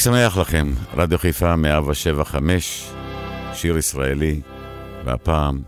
[0.00, 2.90] חג שמח לכם, רדיו חיפה 175,
[3.52, 4.40] שיר ישראלי,
[5.04, 5.58] והפעם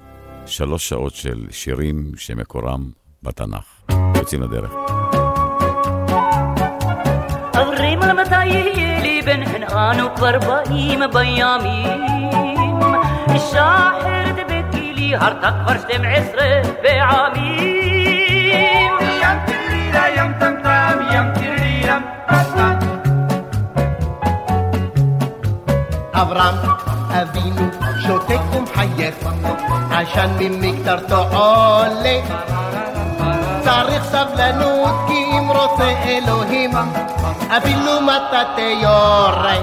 [0.47, 2.91] שלוש שעות של שירים שמקורם
[3.23, 3.95] בתנ"ך.
[4.17, 4.71] יוצאים לדרך.
[7.53, 12.01] עברים על מתי יהיה לי בן חן אנו כבר באים בימים
[13.35, 17.82] אישה אחרת בגילי הרתה כבר שתים עשרה פעמים
[26.15, 26.55] אברהם
[27.11, 27.63] אבינו
[28.07, 29.15] שותק ומחייך,
[29.91, 32.21] עשן ממקטרתו עולה.
[33.61, 36.71] צריך סבלנות כי אם רוצה אלוהים,
[37.57, 39.57] אפילו מטאטא יורה.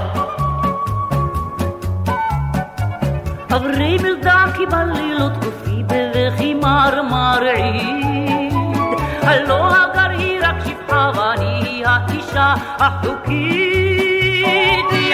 [3.55, 8.53] אברי בלדה כי בלילות גופי בבכי מרמרעית,
[9.21, 13.68] הלא הגר היא רק שפחה ואני האישה החוקית.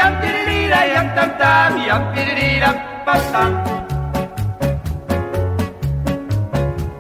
[0.06, 2.70] yam tiririra, yam tam tam, yam tiririra,
[3.06, 3.52] pam pam.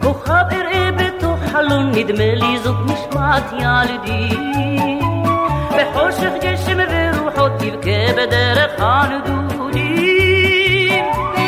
[0.01, 4.29] כוכב אראה בתוך חלון, נדמה לי זאת משמעת ילדי.
[5.75, 9.85] בחושך גשם ורוחות תבכה בדרך הנדודים.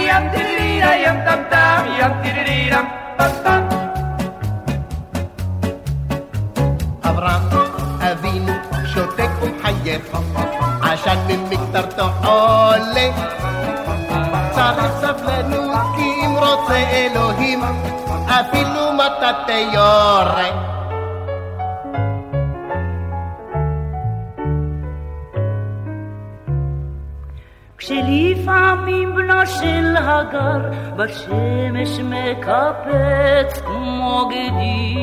[0.10, 2.82] ים טירירה, ים טם טם, ים טירירה,
[3.18, 3.64] פם פם.
[7.10, 7.44] אברהם
[8.12, 8.54] אבינו
[8.94, 10.04] שותק ומחייך
[12.26, 13.10] עולה.
[14.52, 17.60] צריך סבלנות אם רוצה אלוהים,
[18.28, 20.78] אפילו מטאטא יורה.
[27.78, 34.98] כשלפעמים בנו של הגר בשמש מקפץ כמו גדי.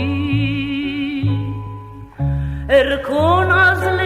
[2.71, 4.04] ארכון אז ל...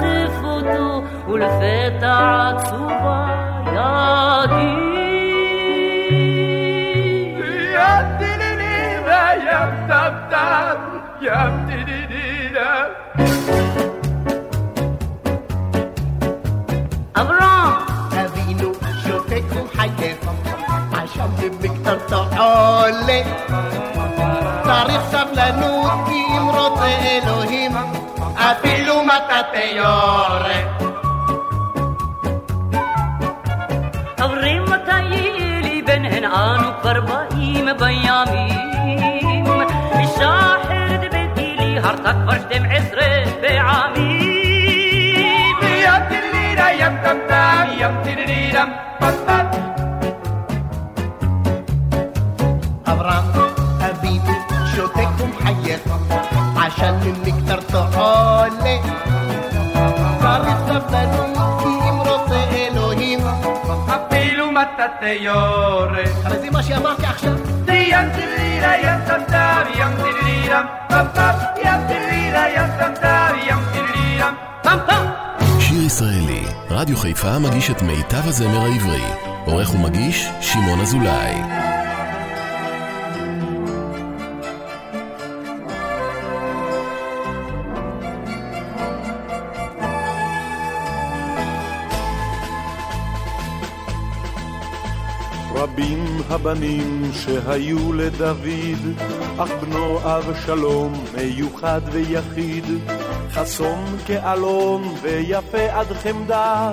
[0.00, 3.28] ללטף אותו ולפתע עצובה
[3.66, 4.92] ידי.
[7.74, 10.76] ים דידידי וים טם טם
[11.20, 12.02] ים דידידי
[22.38, 23.22] עולה.
[24.64, 27.72] צריך סבלנות כי אם רוצה אלוהים,
[28.50, 30.82] אפילו מטאטא יורק.
[34.22, 35.16] אומרים מתי
[35.62, 39.44] לי בן הנען וכבר באים בימים,
[40.14, 43.08] שחר דבתי לי הרתה כבר שתים עשרה
[43.40, 44.32] פעמים.
[45.62, 48.64] ים טירירה ים טם טם ים טירירה
[48.98, 49.46] פם פם
[52.86, 53.24] אברהם
[53.90, 54.32] אבינו
[54.76, 55.80] שותק ומחייך
[56.56, 57.41] עשן ממקרה
[65.00, 66.02] יורה.
[66.24, 67.32] הרי זה מה שאמרתי עכשיו.
[67.92, 71.34] ים טילירה ים טמטם ים טילירה פם פם
[71.64, 74.30] ים טילירה ים טמטם ים טילירה
[74.62, 75.06] פם פם
[75.60, 79.02] שיר ישראלי, רדיו חיפה מגיש את מיטב הזמר העברי.
[79.46, 81.61] עורך ומגיש, שמעון אזולאי.
[96.44, 99.00] הבנים שהיו לדוד,
[99.38, 102.64] אך בנו אבשלום מיוחד ויחיד,
[103.32, 106.72] חסון כאלון ויפה עד חמדה,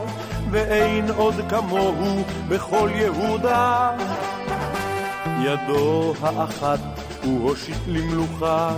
[0.51, 3.91] ואין עוד כמוהו בכל יהודה.
[5.43, 6.79] ידו האחת
[7.23, 8.71] הוא הושיט למלוכה,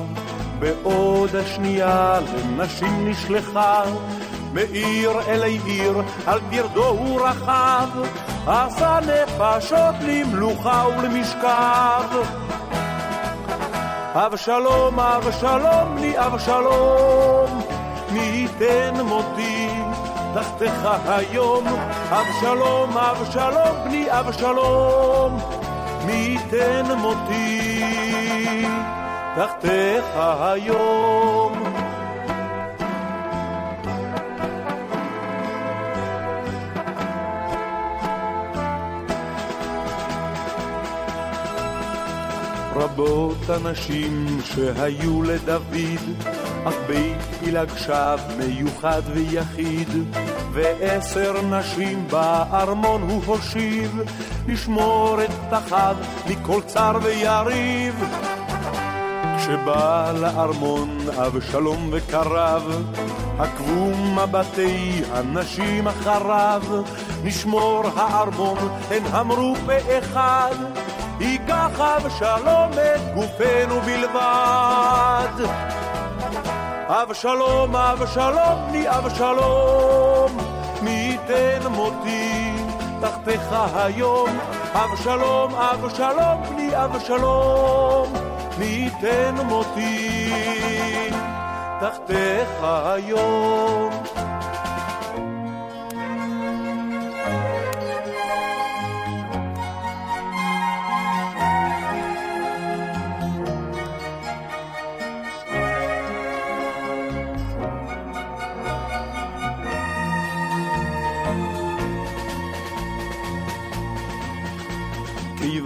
[0.59, 3.83] בעוד השנייה לנשים נשלחה.
[4.53, 7.87] מעיר אלי עיר, על פרדו הוא רכב,
[8.47, 12.17] עשה נפשות למלוכה ולמשכב.
[14.13, 17.61] אבשלום, אבשלום, בני אבשלום,
[18.11, 19.69] מי ייתן מותי
[20.33, 21.63] תחתיך היום.
[22.09, 25.39] אבשלום, אבשלום, בני אבשלום,
[26.05, 28.65] מי ייתן מותי
[29.35, 30.05] תחתיך
[30.41, 31.70] היום.
[42.81, 46.01] רבות הנשים שהיו לדוד,
[46.65, 49.89] אך בית פילג שב מיוחד ויחיד,
[50.51, 54.01] ועשר נשים בארמון הוא הושיב,
[54.47, 55.95] לשמור את פתחיו
[56.29, 58.03] מכל צר ויריב.
[59.37, 62.93] כשבא לארמון אבשלום וקרב,
[63.39, 66.61] עקבו מבטי הנשים אחריו,
[67.23, 68.57] נשמור הארמון,
[68.89, 70.55] הן אמרו פה אחד.
[71.21, 75.45] ייקח אבשלום את גופנו בלבד.
[76.87, 80.37] אבשלום, אבשלום, בני אבשלום,
[80.81, 82.53] מי ייתן מותי
[83.01, 84.39] תחתיך היום.
[84.73, 88.13] אבשלום, אבשלום, בני אבשלום,
[88.57, 90.29] מי ייתן מותי
[91.79, 94.20] תחתיך היום.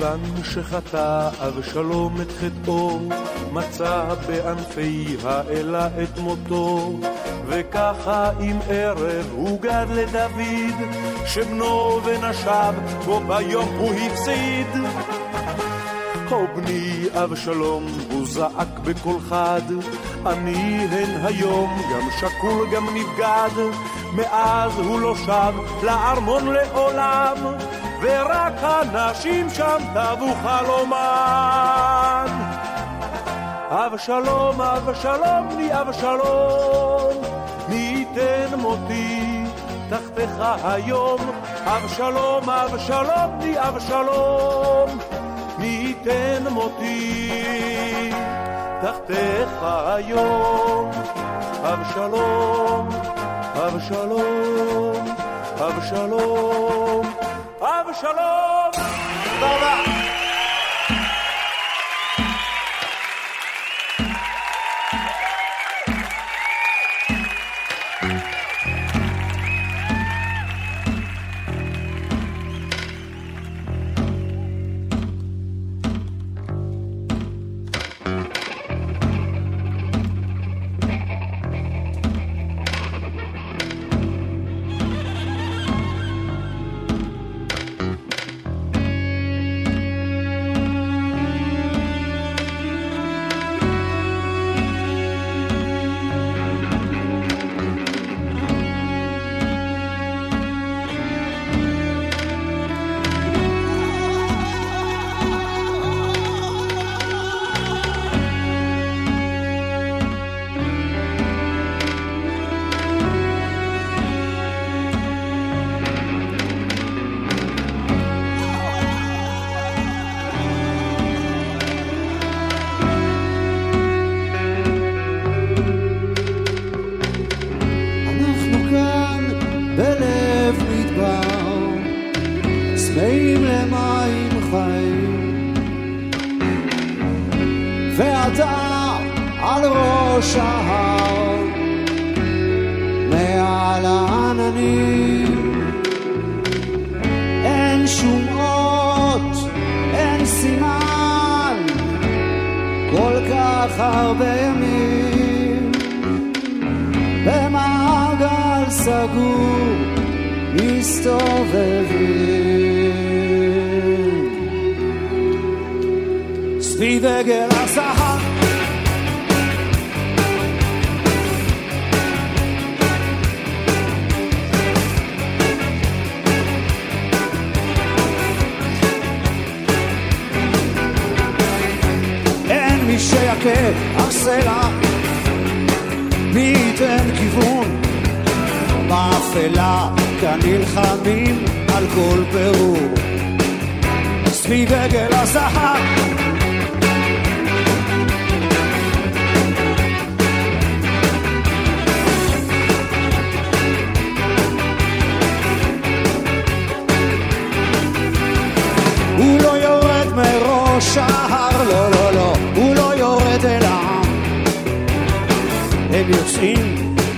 [0.06, 3.00] כיוון שחטא אבשלום את חטאו,
[3.52, 6.94] מצא בענפי האלה את מותו.
[7.48, 10.90] וככה עם ערב הוגד לדוד,
[11.26, 12.74] שבנו ונשב
[13.06, 14.68] בו ביום הוא הפסיד.
[16.30, 19.62] הו בני אבשלום, הוא זעק בקול חד,
[20.26, 23.64] אני הן היום גם שקול גם נבגד,
[24.14, 27.36] מאז הוא לא שב לארמון לעולם.
[28.06, 32.26] ורק הנשים שם טבו חלומן.
[33.70, 37.14] אבשלום, אבשלום, בני אבשלום,
[37.70, 39.44] מי ייתן מותי
[39.90, 40.32] תחתיך
[40.64, 41.20] היום.
[41.66, 45.00] אבשלום, אבשלום, בני אבשלום,
[45.58, 45.66] מי
[46.06, 48.12] ייתן מותי
[48.82, 50.92] תחתיך היום,
[51.64, 52.90] אבשלום,
[53.56, 55.06] אבשלום,
[55.60, 56.95] אבשלום,
[57.95, 58.71] אבשלום.
[59.41, 59.94] תודה רבה.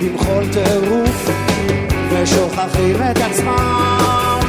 [0.02, 1.30] במחול טירוף,
[2.10, 4.40] ושוכחים את עצמם.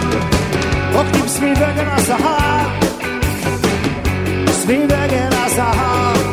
[0.92, 2.70] רוקדים סביב עגל הזהב,
[4.50, 6.27] סביב עגל הזהב.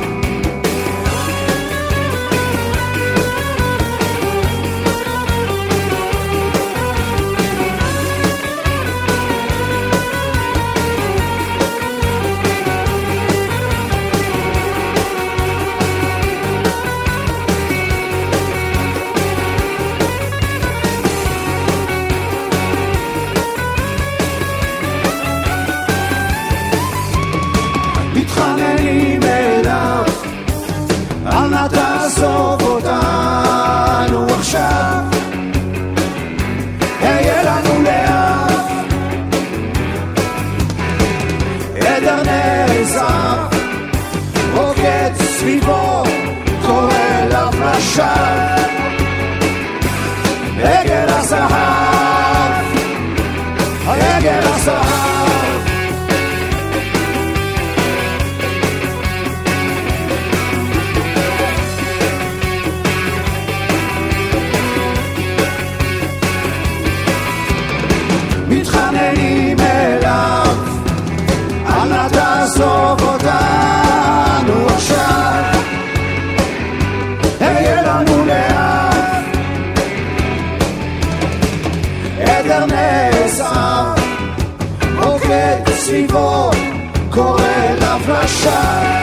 [88.45, 88.94] deixar.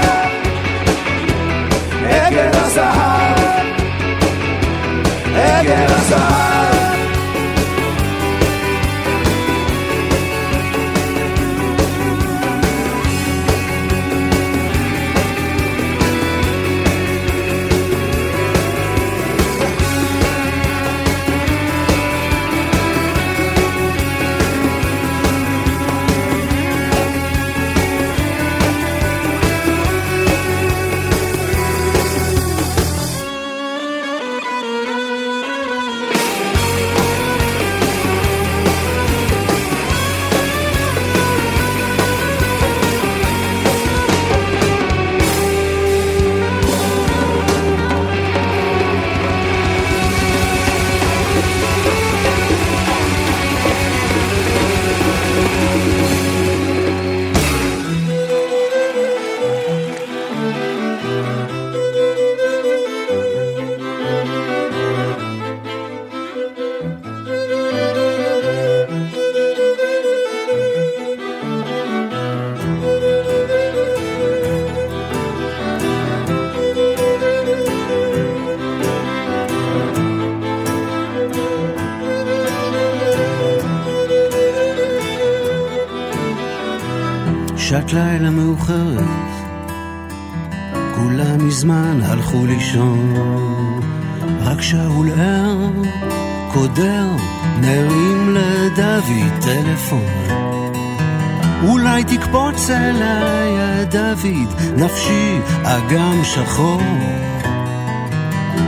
[104.76, 106.80] נפשי אגם שחור.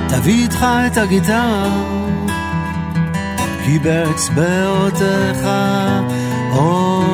[0.08, 1.64] תביא איתך את הגיטרה,
[3.64, 5.49] כי באצבעותיך
[6.52, 7.04] אור.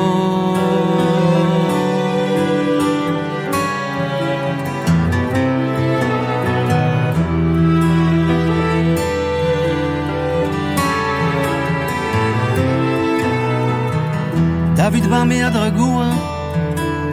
[14.75, 16.09] דוד בא מיד רגוע,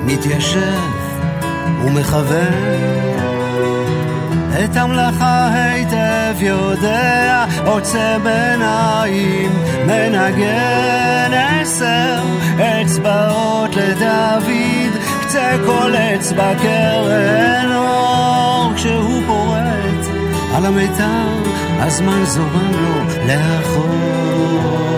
[0.06, 0.97] מתיישב
[1.84, 3.28] ומכוון.
[4.64, 9.50] את המלאכה היטב יודע, עוצם עיניים,
[9.86, 12.22] מנגן עשר
[12.58, 20.06] אצבעות לדוד, קצה כל אצבע קרן אור, כשהוא פורט
[20.54, 21.42] על המיתר,
[21.80, 24.97] הזמן זורם לו לאחור.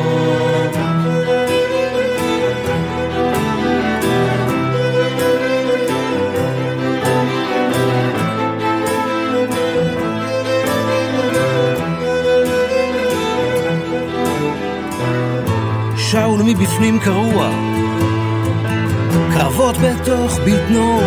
[16.80, 17.50] שאול מבפנים קרוע,
[19.34, 21.00] קרבות בתוך בטנו,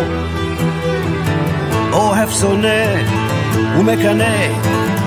[1.92, 2.84] אוהב שונא
[3.78, 4.48] ומקנא,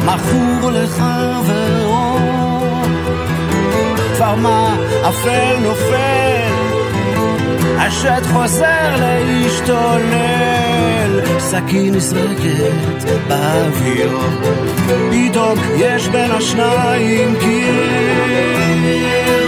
[0.06, 2.18] מכור לחברו.
[4.16, 4.76] כבר מה
[5.10, 6.52] אפל נופל,
[7.78, 14.18] השד חוזר להשתולל, סכין נזרקת באוויר,
[15.12, 19.47] פתאום יש בין השניים קיר.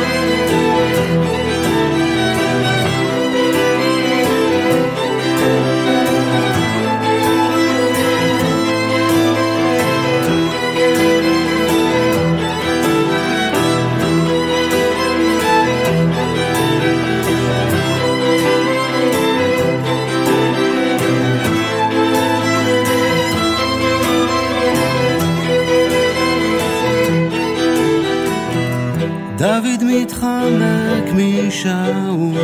[29.89, 32.37] מתחמק משאול,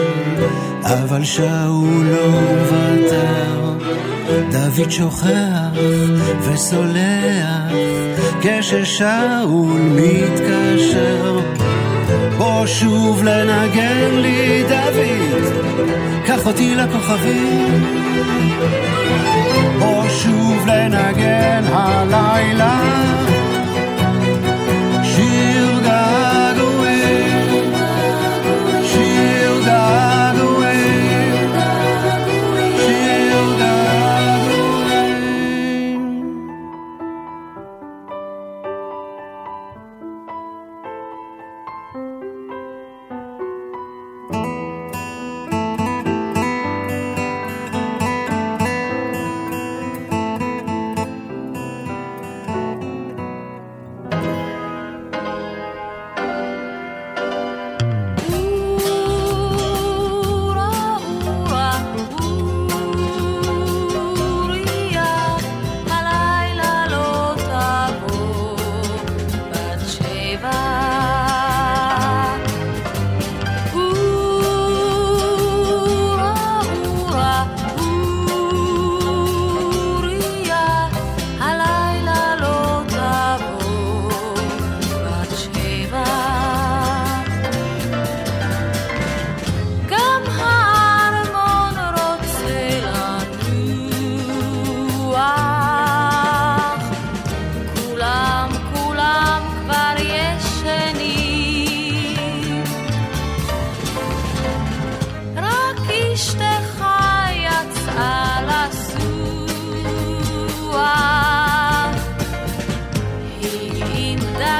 [0.84, 3.74] אבל שאול לא מוותר.
[4.52, 5.80] דוד שוכח
[6.42, 7.72] וסולח,
[8.42, 11.40] כששאול מתקשר.
[12.38, 15.44] בוא שוב לנגן לי דוד,
[16.26, 17.84] קח אותי לכוכבים.
[19.80, 22.82] בוא שוב לנגן הלילה,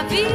[0.10, 0.35] vida.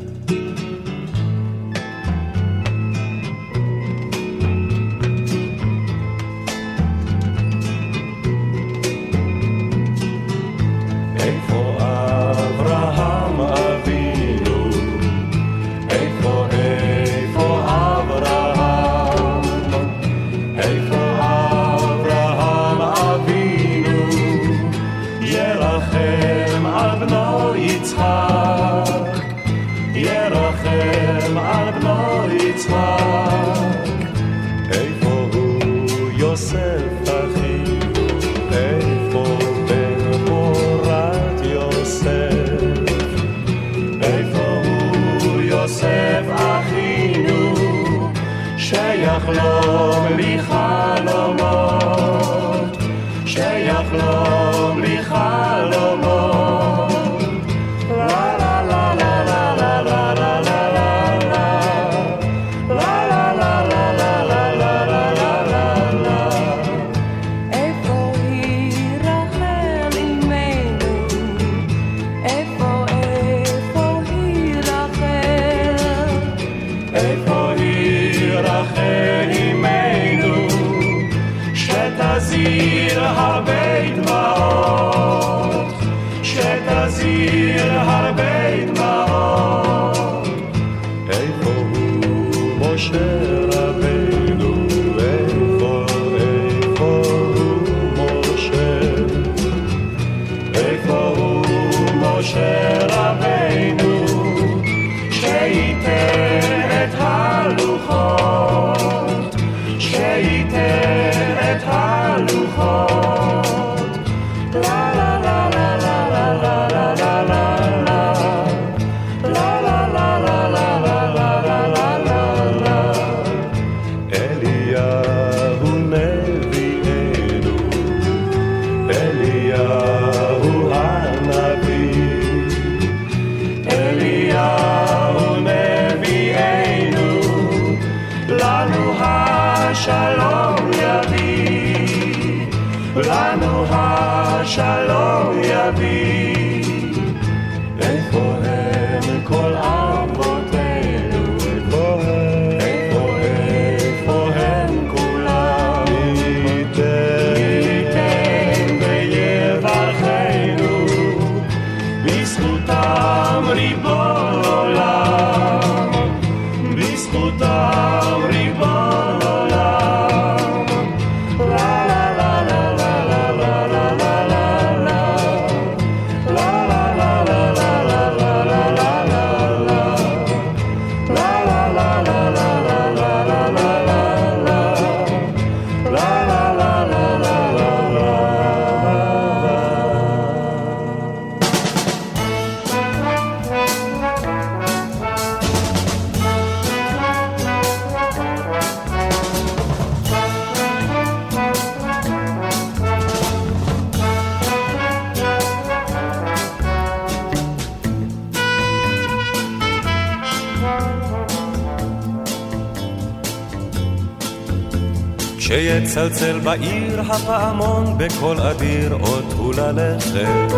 [215.91, 220.53] כשיצלצל בעיר הפעמון בקול אדיר עוד הוא ללכת.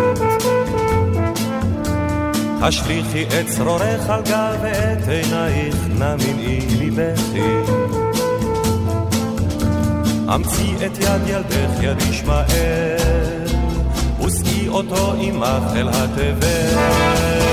[2.62, 7.74] השליכי את צרורך על גב ואת עינייך נא מנעי מבכי.
[10.36, 13.46] אמצי את יד ילדך יד ישמעאל
[14.26, 17.53] ושאי אותו עמך אל התבל.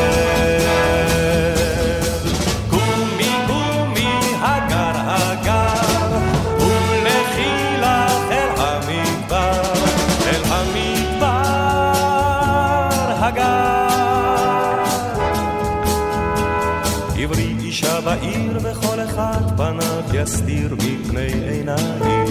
[20.14, 22.26] יסתיר מפני עיניים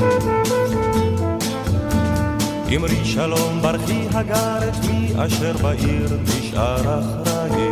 [2.76, 7.70] אמרי שלום ברכי הגר את מי אשר בעיר נשאר אחראי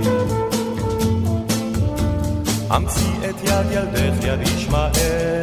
[2.75, 5.41] אמצי את יד ילדך יד ישמעאל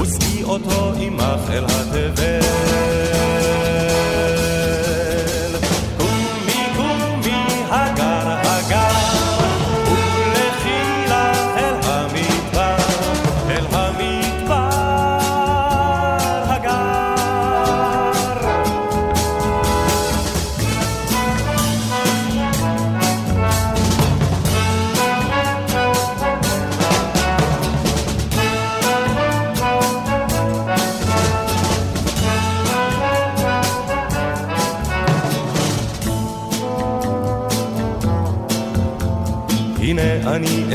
[0.00, 3.37] ושאי אותו עמך אל התבל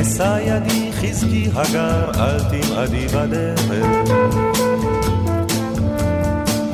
[0.02, 3.62] אשא ידי חזקי הגר אל תמעדי בדרך.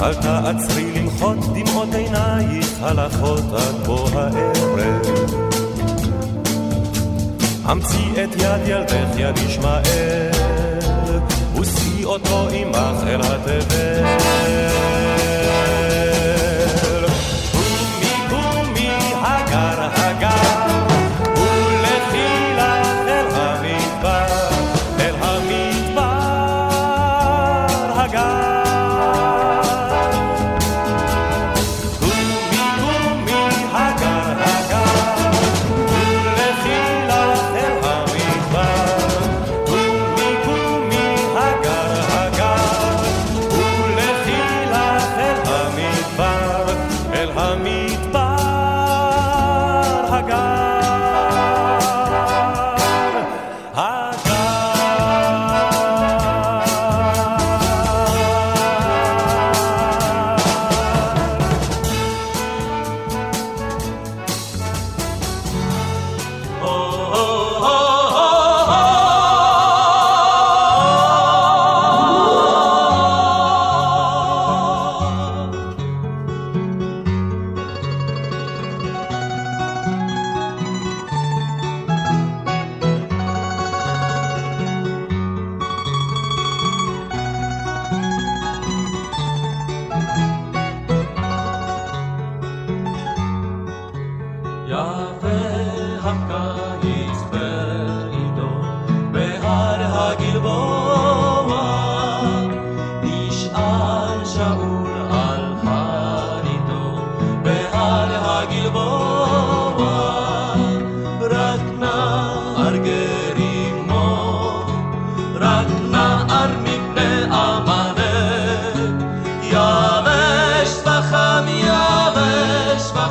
[0.01, 5.01] אל תעצרי למחות דמעות עינייך הלכות עד בוא הערב.
[7.71, 10.31] אמצי את יד ילדך יד ישמעאל
[11.61, 14.78] ושאי אותו עמך אל התבל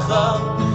[0.08, 0.67] love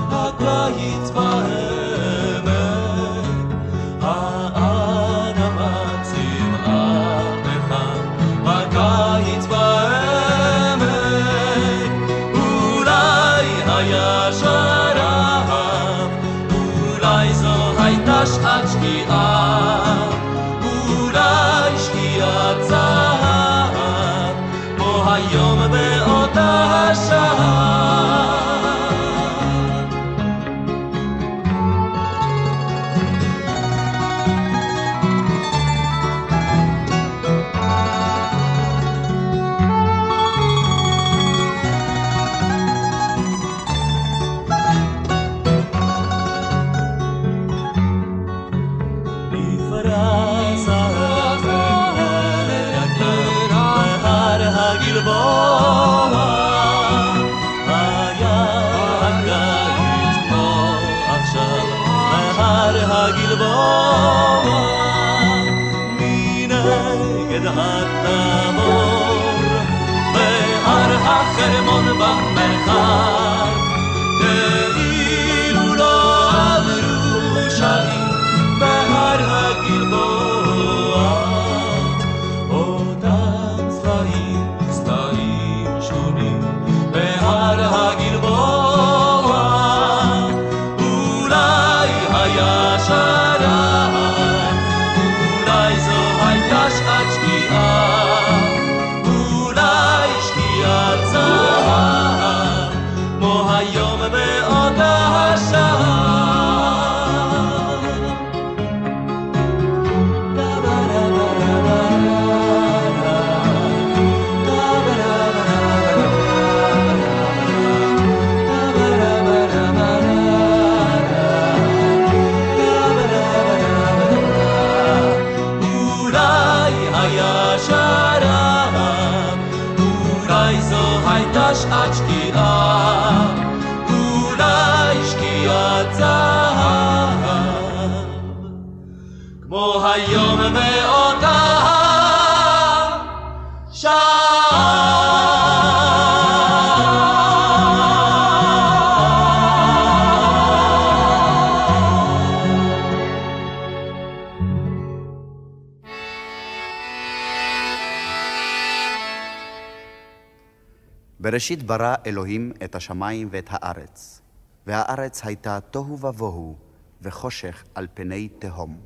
[161.44, 164.22] בראשית ברא אלוהים את השמיים ואת הארץ,
[164.68, 166.56] והארץ הייתה תוהו ובוהו,
[167.02, 168.78] וחושך על פני תהום.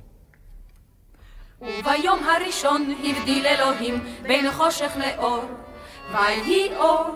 [1.62, 5.45] וביום הראשון הבדיל אלוהים בין חושך לאור,
[6.12, 7.16] ויהי אור.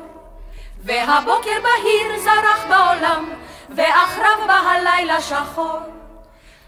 [0.83, 3.29] והבוקר בהיר זרח בעולם,
[3.75, 5.79] ואחריו בא הלילה שחור.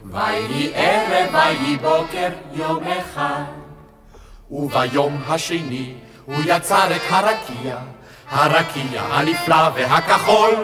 [0.06, 3.44] ויהי ערב, ויהי בוקר, יום אחד.
[4.52, 5.96] וביום השני
[6.26, 7.78] הוא יצר את הרקיע,
[8.34, 10.56] הרקיע הנפלא והכחול.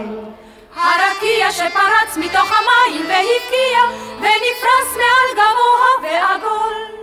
[0.76, 3.80] הרקיע שפרץ מתוך המים והבקיע,
[4.18, 7.00] ונפרס מעל גבוה ועגול.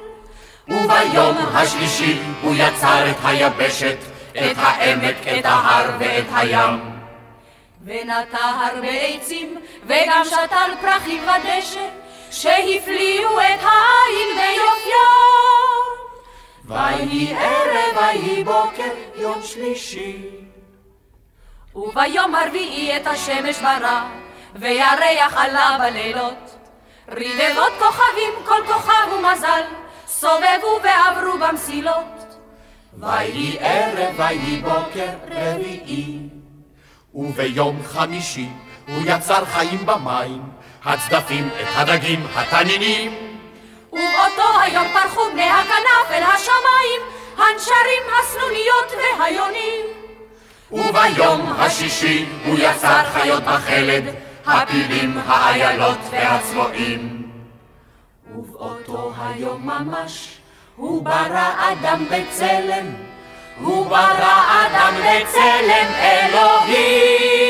[0.68, 3.96] וביום השלישי הוא יצר את היבשת,
[4.32, 6.80] את העמק, את ההר ואת הים.
[7.84, 9.56] ונטע הרבה עצים,
[9.86, 11.88] וגם שתל פרחים ודשא,
[12.30, 16.05] שהפליאו את העין ביופיו.
[16.66, 20.22] ויהי ערב, ויהי בוקר, יום שלישי.
[21.74, 24.04] וביום הרביעי את השמש ברא,
[24.54, 26.56] וירח עלה בלילות.
[27.08, 29.62] רבבות כוכבים, כל כוכב ומזל,
[30.06, 32.36] סובבו ועברו במסילות.
[32.98, 36.18] ויהי ערב, ויהי בוקר, רביעי.
[37.14, 38.48] וביום חמישי
[38.88, 40.42] הוא יצר חיים במים,
[40.84, 43.25] הצדפים, את הדגים, התנינים.
[43.96, 47.00] ובאותו היום פרחו בני הכנף אל השמיים,
[47.36, 49.84] הנשרים, הסנוניות והיונים.
[50.72, 54.04] וביום השישי הוא יצר חיות בחלד,
[54.46, 57.30] הפילים, האיילות והצבועים.
[58.34, 60.38] ובאותו היום ממש,
[60.76, 62.86] הוא ברא אדם בצלם,
[63.60, 67.46] הוא ברא אדם בצלם אלוהים.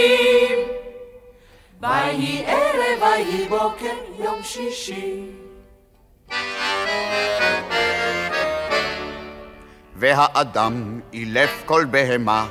[1.80, 5.45] ויהי ערב, ויהי בוקר, יום שישי.
[9.96, 12.46] והאדם אילף כל בהמה,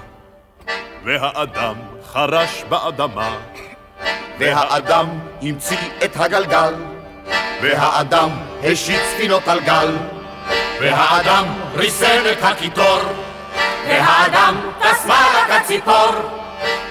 [1.04, 1.76] והאדם
[2.14, 3.38] חרש באדמה,
[4.40, 5.06] והאדם
[5.42, 6.74] המציא את הגלגל,
[7.62, 8.30] והאדם
[8.64, 9.98] השית ספינות על גל,
[10.82, 13.00] והאדם ריסן את הקיטור,
[13.88, 16.12] והאדם טס מעלה כציפור,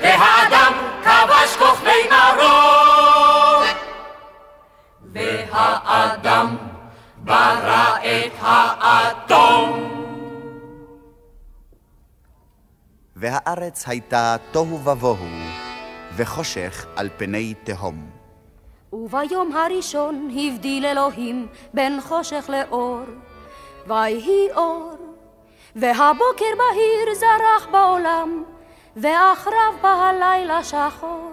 [0.02, 0.72] והאדם
[1.04, 3.62] כבש כוכבי נרור.
[5.12, 6.56] והאדם
[7.24, 9.90] ברא את האטום.
[13.16, 15.16] והארץ הייתה תוהו ובוהו,
[16.16, 18.10] וחושך על פני תהום.
[18.92, 23.00] וביום הראשון הבדיל אלוהים בין חושך לאור,
[23.86, 24.94] ויהי אור.
[25.76, 28.44] והבוקר בהיר זרח בעולם,
[28.96, 31.32] ואחריו בא הלילה שחור.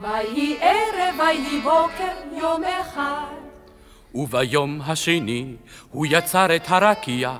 [0.00, 3.43] ויהי ערב, ויהי בוקר, יום אחד.
[4.14, 5.46] וביום השני
[5.90, 7.32] הוא יצר את הרקיע,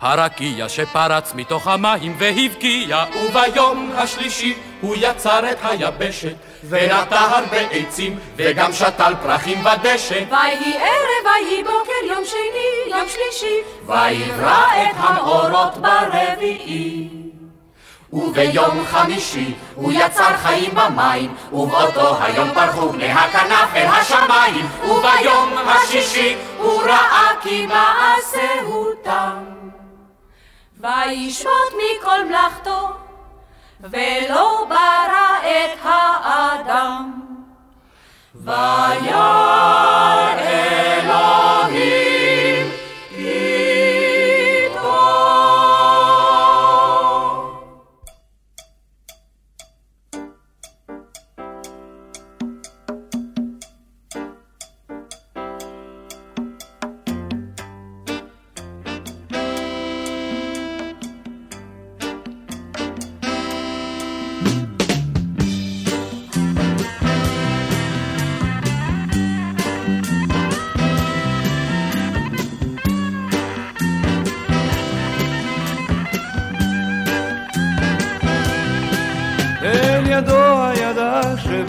[0.00, 3.04] הרקיע שפרץ מתוך המים והבקיע.
[3.22, 6.34] וביום השלישי הוא יצר את היבשת,
[6.68, 10.24] ונטע הרבה עצים, וגם שתל פרחים בדשא.
[10.30, 13.56] ויהי ערב, ויהי בוקר, יום שני, יום שלישי,
[13.86, 17.19] ויברא את המאורות ברביעי.
[18.12, 26.36] וביום חמישי הוא יצר חיים במים, ובאותו היום פרחו בני הכנף אל השמיים, וביום השישי
[26.58, 29.44] הוא ראה כי מעשהו תם.
[30.80, 32.88] וישמוט מכל מלאכתו,
[33.80, 37.12] ולא ברא את האדם.
[38.34, 40.19] וירא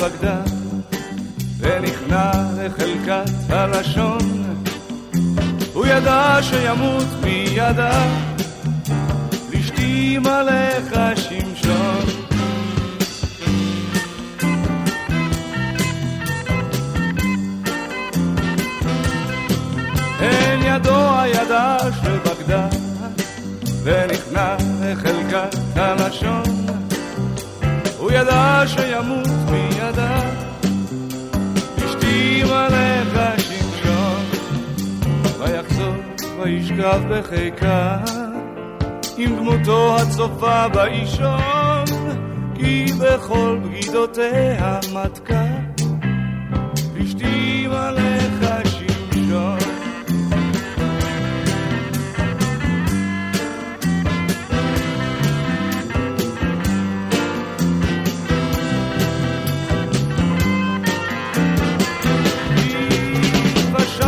[0.01, 0.41] שבגדה,
[1.59, 4.43] ונכנע לחלקת הלשון.
[5.73, 8.05] הוא ידע שימות מידה,
[9.53, 12.05] לשתי מלך שמשון.
[20.21, 22.67] אל ידו הידה שבגדה,
[23.83, 26.50] ונכנע לחלקת הלשון.
[28.11, 30.19] הוא ידע שימות מידה,
[31.77, 34.23] אשתי מלך שמשון,
[35.39, 35.95] ויחזור
[36.39, 37.97] וישכב בחיקה,
[39.17, 41.85] עם דמותו הצופה באישון,
[42.55, 45.45] כי בכל בגידותיה מתקה,
[47.03, 48.30] אשתי מלך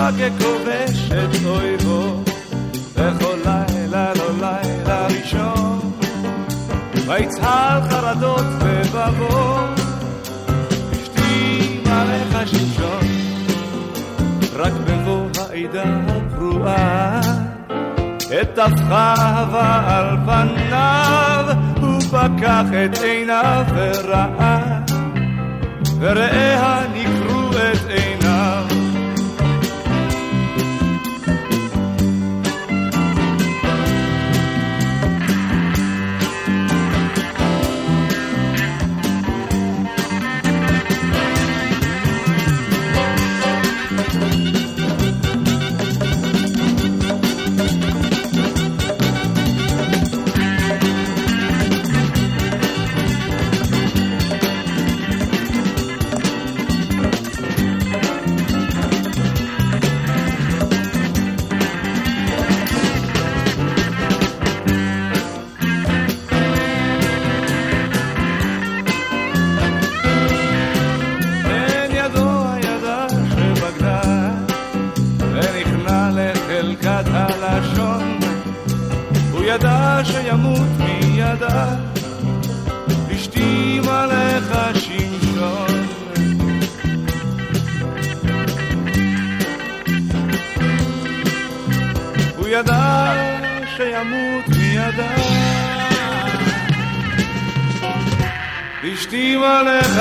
[0.03, 2.23] בשע ככובש את אויבו,
[2.93, 5.91] וכל לילה לא לילה ראשון,
[7.07, 9.57] ויצהל חרדות בבבו,
[10.91, 13.07] אשתי מלך שמשון,
[14.55, 17.21] רק בבוא העדה הפרועה,
[18.41, 21.45] את אהבה על פניו,
[21.81, 24.79] הוא פקח את עיניו וראה,
[25.99, 27.92] ורעיה נקרו את
[80.03, 81.75] שימות מידה,
[83.15, 85.87] אשתי מלאך שמשון.
[92.37, 93.13] הוא ידע
[93.77, 95.15] שימות מידה,
[98.93, 99.99] אשתי מלאך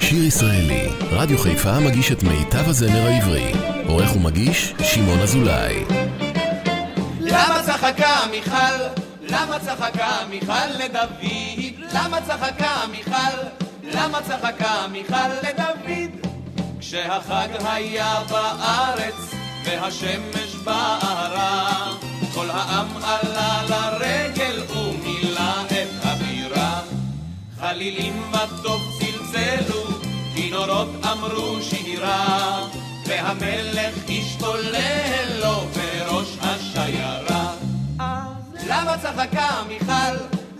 [0.00, 1.03] שיר ישראלי.
[1.14, 3.52] רדיו חיפה מגיש את מיטב הזמר העברי.
[3.86, 5.84] עורך ומגיש, שמעון אזולאי.
[7.20, 8.76] למה צחקה מיכל?
[9.22, 11.30] למה צחקה מיכל לדוד?
[11.92, 13.36] למה צחקה מיכל?
[13.82, 16.30] למה צחקה מיכל לדוד?
[16.80, 19.34] כשהחג היה בארץ
[19.64, 21.92] והשמש בערה,
[22.34, 26.80] כל העם עלה לרגל ומילא את הבירה.
[27.60, 29.83] חלילים וטוב צלצלו,
[30.54, 32.66] כינורות אמרו שירה,
[33.06, 37.54] והמלך השתולל לו בראש השיירה.
[38.68, 40.16] למה צחקה מיכל?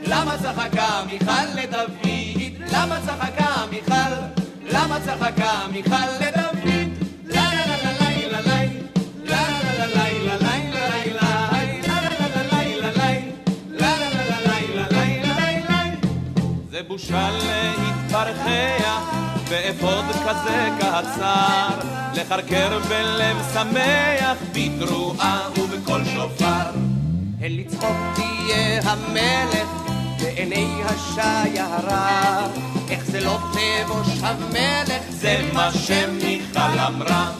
[0.06, 2.06] למה צחקה מיכל לדוד?
[2.72, 4.14] למה צחקה מיכל?
[4.70, 6.44] למה צחקה מיכל לדוד?
[16.88, 21.68] בושה להתפרחח באפוד כזה קצר,
[22.14, 26.70] לחרקר בלב שמח בתרועה ובקול שופר.
[27.40, 29.68] הן לצחוק תהיה המלך
[30.20, 32.46] בעיני השיירה,
[32.90, 37.30] איך זה לא תבוש המלך, זה מה שמיכל אמרה.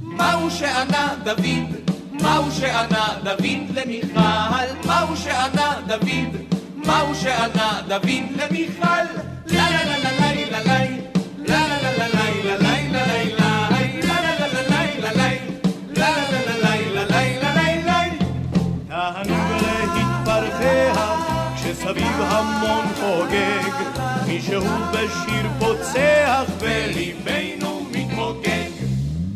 [0.00, 1.90] מהו שענה דוד?
[2.12, 4.66] מהו שענה דוד למיכל?
[4.84, 6.36] מהו שענה דוד?
[6.74, 9.04] מהו שענה דוד למיכל?
[9.46, 11.11] לה לה לה לה לה לה לה
[25.92, 28.70] פוצח וליבנו מתמוגג.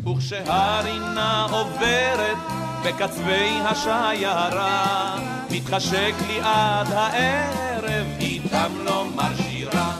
[0.07, 2.37] וכשהרינה עוברת
[2.85, 5.15] בקצווי השיירה
[5.51, 9.97] מתחשק לי עד הערב איתם לומר שירה.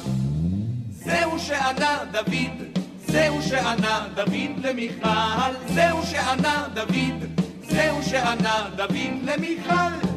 [0.89, 2.77] זהו שענה דוד
[3.07, 7.25] זהו שענה דוד למיכל זהו שענה דוד
[7.69, 10.07] זהו שענה דוד למיכל.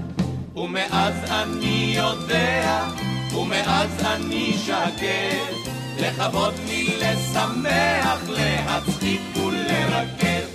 [0.56, 2.84] ומאז אני יודע
[3.34, 5.69] ומאז אני שקט
[6.00, 10.46] לכבוד לי לשמח להצחיק ולרקד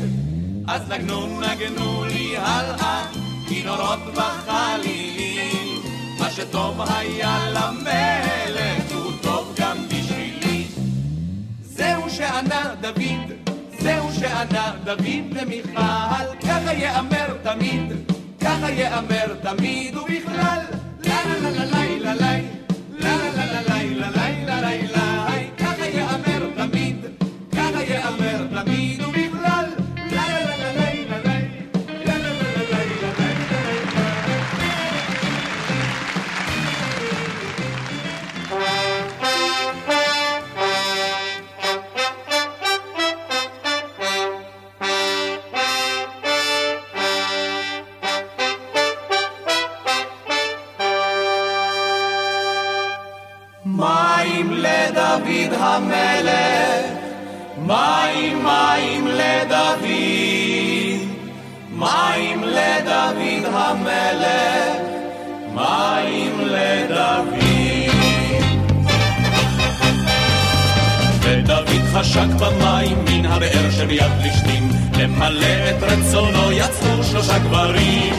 [0.68, 3.06] אז נגנו נגנו לי הלאה
[3.48, 5.82] כינורות וחלילים
[6.20, 10.68] מה שטוב היה למלך הוא טוב גם בשבילי
[11.62, 13.32] זהו שענה דוד
[13.80, 17.94] זהו שענה דוד למיכל ככה יאמר תמיד
[18.42, 20.62] ככה יאמר תמיד ובכלל
[21.00, 22.38] לה לה לה לה לה לה
[23.00, 25.15] לה לה לה לה לה לה לה ככה
[53.78, 56.86] מים לדוד המלך,
[57.58, 59.86] מים מים לדוד,
[61.72, 64.78] מים לדוד המלך,
[65.54, 67.44] מים לדוד.
[71.22, 74.70] ודוד חשק במים מן הבאר שביד פלישתים,
[75.00, 78.14] למלא את רצונו יצאו שלושה גברים,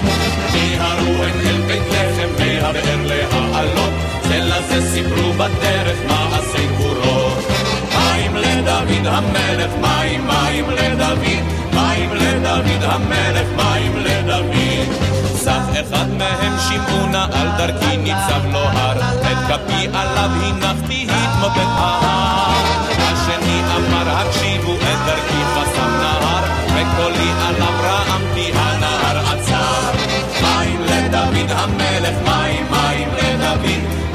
[0.53, 4.06] מיהרו את בית לחם מהבאר להעלות,
[4.37, 7.45] זה לזה סיפרו בדרך מעשי גבורות.
[7.95, 11.24] מים לדוד המלך, מים מים לדוד,
[11.72, 14.55] מים לדוד המלך, מים לדוד.
[15.34, 22.62] סך אחד מהם שמעונה על דרכי ניצב לו הר, את כפי עליו הנחתי התמוטט ההר.
[22.99, 29.93] השני אמר הקשיבו את דרכי חסם נהר, וקולי עליו רעמתי הנהר עצר.
[30.43, 34.06] מים לדוד המלך, מים מים לדוד,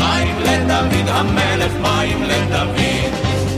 [0.44, 2.82] לדוד המלך, מים לדוד.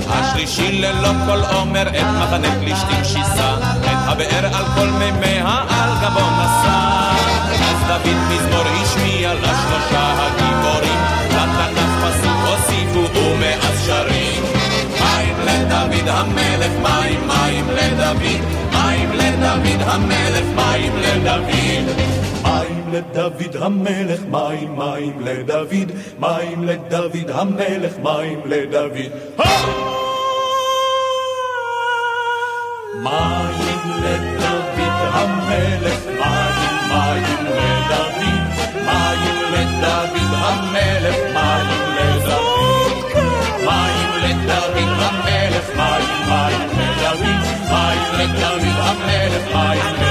[0.09, 6.19] השלישי ללא כל עומר את מחנה פלישתים שיסה, את הבאר על כל מימיה על גבו
[6.19, 6.93] נשא.
[7.69, 14.43] אז דוד מזמור השמיע לשלושה הגיבורים, לתנ"ך פסוק הוסיפו ומאז שרים.
[14.99, 18.23] מים לדוד המלך, מים מים לדוד,
[18.71, 22.32] מים לדוד המלך, מים לדוד.
[22.43, 28.97] מים לדוד המלך, מים, מים לדוד, מים לדוד המלך, מים לדוד.
[33.03, 34.79] מים לדוד
[35.13, 38.23] המלך, מים, מים לדוד,
[38.85, 42.43] מים לדוד המלך, מים לדוד.
[43.65, 47.23] מים לדוד המלך, מים, מים לדוד,
[47.69, 50.02] מים לדוד המלך, מים לדוד.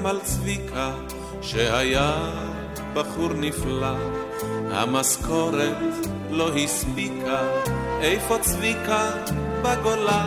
[0.00, 0.90] לכם על צביקה
[1.42, 2.12] שהיה
[2.94, 3.94] בחור נפלא,
[4.70, 5.76] המשכורת
[6.30, 7.40] לא הספיקה,
[8.00, 9.10] איפה צביקה
[9.62, 10.26] בגולה?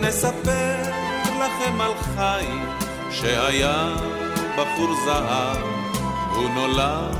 [0.00, 0.76] נספר
[1.40, 2.68] לכם על חיים
[3.10, 3.94] שהיה
[4.56, 5.58] בחור זהב,
[6.34, 7.16] הוא נולד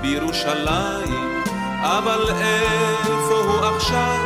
[0.00, 1.42] בירושלים,
[1.82, 4.18] אבל איפה הוא עכשיו?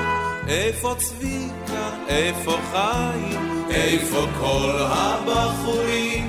[0.48, 1.88] איפה צביקה?
[2.08, 3.64] איפה חיים?
[3.70, 6.25] איפה כל הבחורים?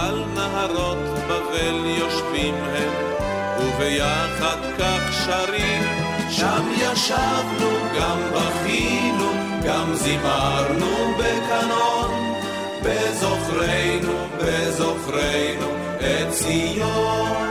[0.00, 2.92] על נהרות בבל יושבים הם,
[3.58, 5.82] וביחד כך שרים.
[6.30, 9.30] שם ישבנו, גם בכינו,
[9.64, 12.10] גם זימרנו בקנון,
[12.84, 15.68] בזוכרנו, בזוכרנו
[15.98, 17.48] את ציון.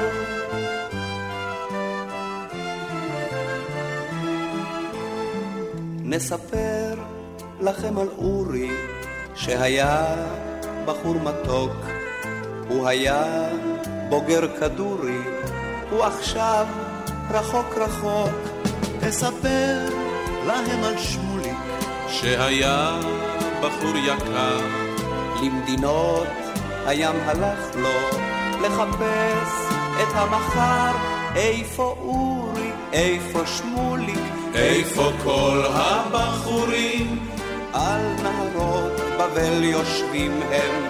[6.03, 6.93] נספר
[7.61, 8.71] לכם על אורי
[9.35, 10.05] שהיה
[10.85, 11.96] בחור מתוק,
[12.67, 13.23] הוא היה
[14.09, 15.21] בוגר כדורי,
[15.89, 16.65] הוא עכשיו
[17.31, 18.31] רחוק רחוק.
[19.01, 19.89] נספר
[20.47, 21.57] להם על שמוליק
[22.09, 22.99] שהיה
[23.61, 24.59] בחור יקר,
[25.41, 26.27] למדינות
[26.85, 28.19] הים הלך לו
[28.61, 30.91] לחפש את המחר,
[31.35, 37.27] איפה אורי, איפה שמוליק, איפה כל הבחורים?
[37.73, 40.83] על נהרות בבל יושבים הם,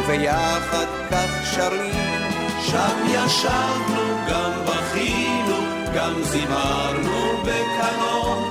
[0.00, 2.20] וביחד כך שרים.
[2.60, 5.56] שם ישבנו, גם בכינו,
[5.94, 8.50] גם זימרנו בקנון,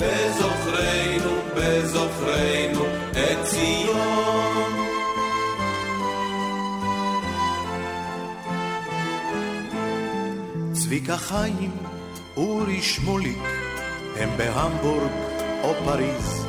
[0.00, 4.72] בזוכרנו, בזוכרנו את ציון.
[10.72, 11.70] צביקה חיים,
[12.36, 13.42] אורי שמוליק,
[14.16, 15.10] הם בהמבורג
[15.62, 16.46] או פריז.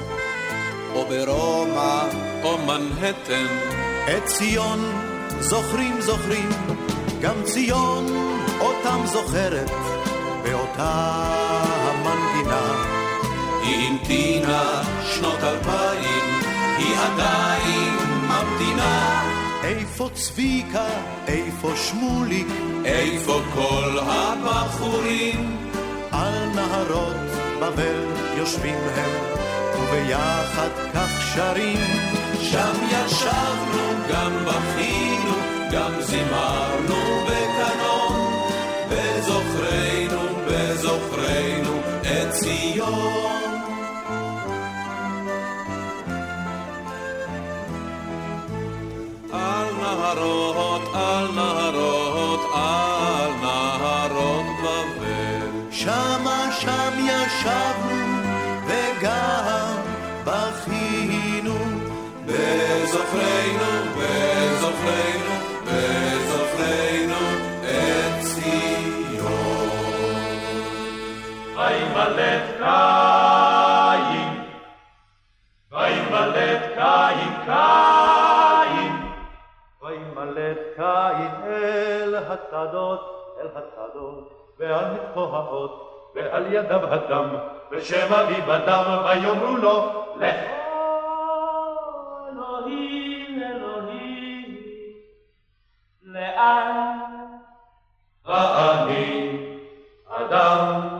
[0.95, 2.03] או ברומא,
[2.43, 3.86] או מנהטן.
[4.08, 4.80] את ציון
[5.39, 6.49] זוכרים זוכרים,
[7.22, 8.05] גם ציון
[8.60, 9.72] אותם זוכרת,
[10.43, 11.24] באותה
[11.82, 12.86] המנגינה.
[13.62, 16.41] היא המתינה שנות אלפיים,
[16.78, 19.24] היא עדיין ממתינה.
[19.64, 20.88] איפה צביקה,
[21.28, 22.47] איפה שמוליק,
[22.86, 25.58] איפה כל הבחורים?
[26.12, 27.16] על נהרות
[27.62, 28.05] בבל
[28.38, 29.10] יושבים הם,
[29.82, 32.16] וביחד כך שרים.
[32.51, 35.35] שם ישבנו, גם בכינו,
[35.71, 38.31] גם זימרנו בקנון,
[38.89, 43.27] בזוכרנו, בזוכרנו את ציון.
[49.33, 55.71] על נהרות, על נהרות, על נהרות בבל.
[55.71, 57.97] שמה שם ישבנו
[58.67, 59.36] וגם
[62.88, 65.35] בזוכרנו, בזוכרנו,
[65.65, 67.21] בזוכרנו
[67.61, 69.69] את ציון.
[71.55, 74.31] וימלט קין,
[75.71, 78.93] וימלט קין, קין,
[79.81, 83.01] וימלט קין אל השדות,
[83.41, 85.73] אל השדות, ועל מצחו האות,
[86.15, 87.35] ועל ידיו הדם,
[87.71, 90.66] בשם אבי בדם, ויאמרו לו, לך.
[96.28, 96.99] לאן?
[98.25, 99.38] ואני
[100.07, 100.97] אדם.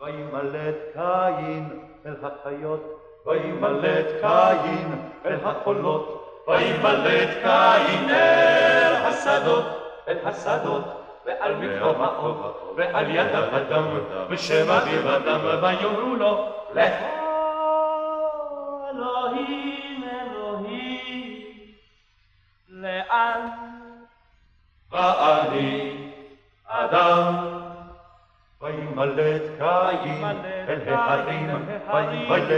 [0.00, 1.68] וימלט קין
[2.06, 9.64] אל החיות, וימלט קין אל החולות, וימלט קין אל השדות,
[10.08, 10.84] אל השדות,
[11.26, 13.84] ועל מקום האוב, ועל ידיו הדם,
[14.30, 16.94] בשם אביו הדם, ויאמרו לו, לך.
[18.90, 21.42] אלוהים, אלוהים,
[22.68, 23.79] לאן?
[24.92, 25.96] ואני
[26.68, 27.60] אדם.
[28.62, 29.42] וימלט
[30.02, 30.24] קין
[30.68, 31.50] אל ההרים,
[31.92, 32.48] וימלט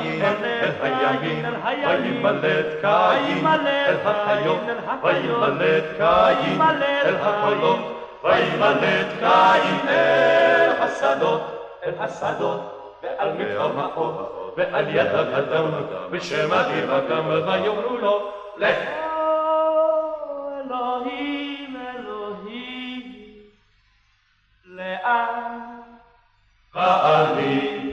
[0.00, 4.60] קין אל הימים, וימלט קין אל החיות,
[5.02, 7.80] וימלט קין אל הקולות,
[8.24, 11.42] וימלט קין אל השדות,
[11.86, 12.60] אל השדות,
[13.02, 14.12] ועל מדרום האור,
[14.56, 15.70] ועל יד אדם,
[16.10, 18.78] בשם אביו אגם, ויאמרו לו, לך.
[20.66, 21.41] אלוהים,
[24.82, 25.58] לאן?
[26.74, 27.92] ואני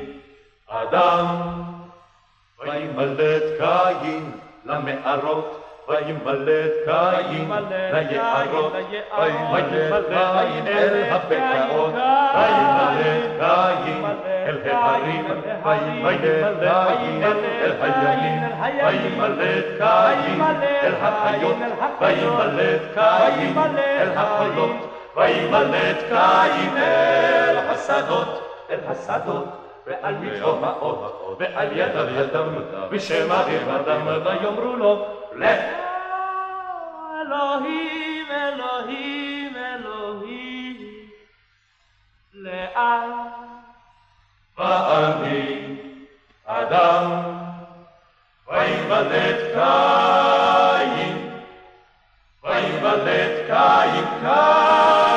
[0.68, 1.26] אדם,
[2.60, 3.44] וימלט
[4.02, 4.32] קין
[4.66, 7.52] למערות, וימלט קין
[7.94, 8.74] ליערות,
[9.20, 11.94] וימלט קין אל הבקעות,
[12.36, 13.40] וימלט
[13.84, 14.06] קין
[14.48, 15.26] אל ההרים,
[15.66, 16.24] וימלט
[16.60, 18.44] קין אל הימים,
[18.86, 20.42] וימלט קין
[20.84, 21.58] אל החיות,
[22.02, 29.60] וימלט קין אל החולות, וימלט קין אל השדות, אל השדות.
[29.90, 32.56] ועל מדרום האור, ועל ידיו ידם,
[32.92, 35.06] בשם אביו אדם, ויאמרו לו,
[35.36, 35.60] לך.
[37.22, 40.78] אלוהים, אלוהים, אלוהים,
[42.34, 43.10] לאן?
[44.58, 45.76] ואני
[46.46, 47.12] אדם,
[48.48, 51.30] וימלט קין,
[52.44, 55.09] וימלט קין, קין.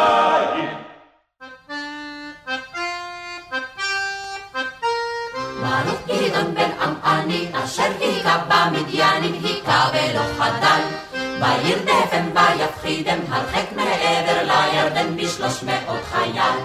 [6.92, 10.80] בן עמעני, אשר היכה במדיינים, היכה ולא חדל.
[11.14, 16.58] וירדפם ויפחידם הרחק מעבר לירדן בשלוש מאות חייל.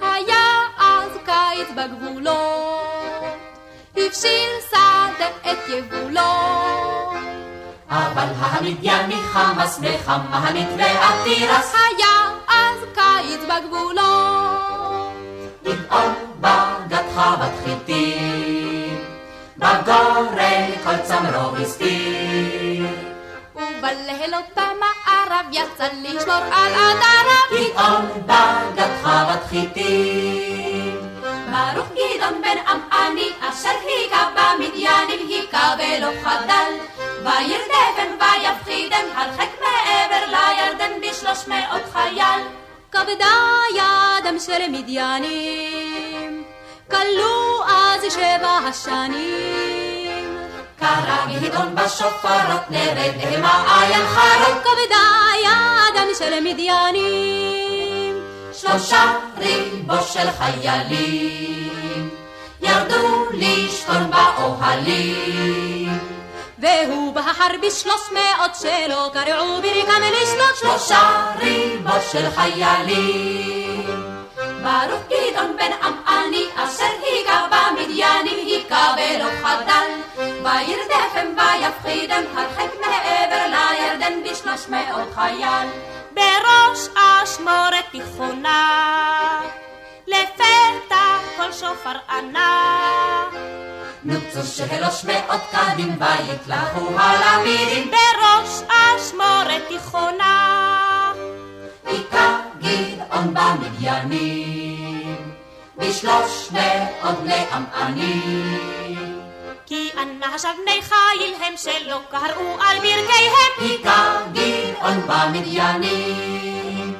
[0.00, 0.46] היה
[0.78, 3.22] אז קיץ בגבולות,
[3.96, 6.20] הבשיל שדה את יבולו.
[7.90, 14.68] אבל המדייני חמאס וחמנית ועתירס, היה אז קיץ בגבולות.
[15.64, 18.57] גדעון בגד חוות חיטים,
[19.58, 22.86] בגורן כל צמרו הסתיר.
[23.54, 27.48] ובלילות במערב יצא לשמור על עדריו.
[27.52, 31.00] גדעון בגד חוות חיטים.
[31.22, 36.72] ברוך גדעון בן עמעני, אשר היכה במדיינים, היכה ולא חדל.
[37.22, 42.42] וירדפם ויפחידם הרחק מעבר לירדן בשלוש מאות חייל.
[42.92, 43.34] כבדה
[43.74, 46.44] ידם של מדיינים,
[46.90, 47.47] כלו
[47.98, 50.38] אז שבע השנים.
[50.80, 54.58] קרא גדעון בשופרות נרד למעיין חרון.
[54.62, 55.06] כבדה
[55.44, 58.14] ידם של מדיינים,
[58.52, 62.10] שלושה ריבו של חיילים
[62.62, 65.98] ירדו לשכון באוהלים.
[66.58, 74.08] והוא בהר בשלוש מאות שלו קרעו ברכם לשלוש שלושה ריבו של חיילים.
[74.62, 77.47] ברוך גדעון בן עמעני אשר היכה
[77.88, 79.90] במדיינים היכה ולא חדל.
[80.16, 85.68] וירדפם ויפחידם הרחק מעבר לירדן בשלוש מאות חייל.
[86.14, 89.40] בראש אשמורת תיכונה,
[90.06, 93.24] לפתע כל שופר ענה.
[94.04, 97.90] נוצו שלוש מאות קדים ויתלהו הלמידים.
[97.90, 101.12] בראש אשמורת תיכונה,
[101.86, 104.97] היכה גדעון במדיינים,
[105.78, 109.18] בשלוש מאות בני עמענים.
[109.66, 113.52] כי אנשיו בני חיל הם שלא קראו על ברכיהם.
[113.58, 116.94] היכה גדעון במדיינים,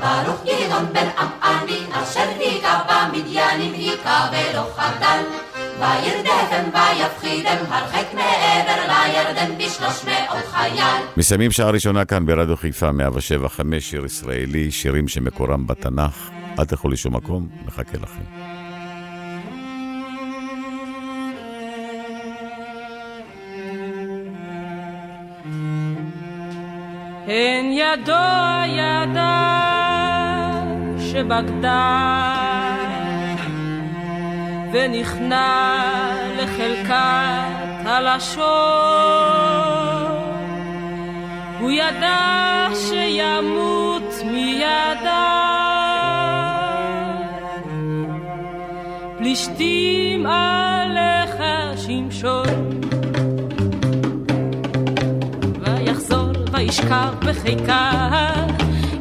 [0.00, 5.22] ברוך גדעון בן עמעני, אשר היכה במדיינים, היכה ולא חדל.
[5.78, 11.02] וירדפם ויפחידם הרחק מעבר לירדן בשלוש מאות חייל.
[11.16, 16.37] מסיימים שעה ראשונה כאן ברדיו חיפה 175, שיר ישראלי, שירים שמקורם בתנ"ך.
[16.58, 18.22] אל תלכו לשום מקום, מחכה לכם.
[27.26, 28.12] הן ידו
[28.62, 29.58] הידה
[30.98, 32.34] שבגדה
[34.72, 35.82] ונכנע
[36.36, 38.44] לחלקת הלשון.
[41.60, 45.57] הוא ידע שימות מידה.
[49.38, 51.36] פלישתים עליך
[51.76, 52.80] שמשון.
[55.60, 57.90] ויחזור וישכב בחיקה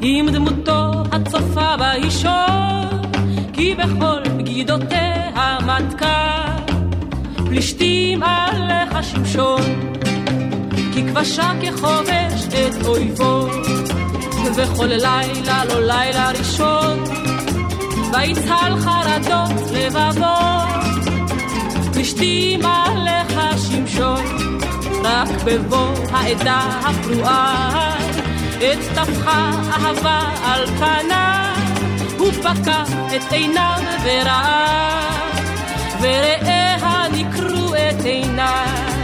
[0.01, 3.01] עם דמותו הצופה באישון.
[3.53, 6.45] כי בכל בגידותיה מתקה,
[7.35, 9.61] פלישתים עליך שמשון,
[10.93, 13.47] כי כבשה כחובש את אויבו,
[14.55, 17.03] וכל לילה לא לילה ראשון,
[18.13, 20.37] ויצהל חרדות לבבו,
[21.93, 24.25] פלישתים עליך שמשון,
[25.03, 27.95] רק בבוא העדה הפרועה,
[28.57, 31.55] את טפחה אהבה על פניו,
[32.17, 32.83] הוא פקע
[33.15, 35.09] את עיניו וראה,
[36.01, 38.96] ורעיה נקרו את עיניו.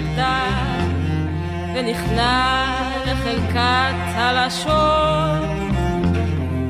[0.00, 0.46] בגדה
[1.74, 2.66] ונכנע
[3.06, 5.70] לחלקת הלשון.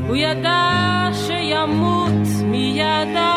[0.08, 3.34] הוא ידע שימות מידה,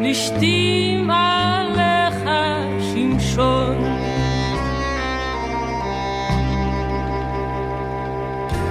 [0.00, 2.30] לשתים עליך
[2.92, 3.76] שמשון.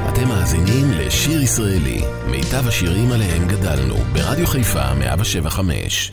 [0.10, 6.12] אתם מאזינים לשיר ישראלי, מיטב השירים עליהם גדלנו, ברדיו חיפה 175.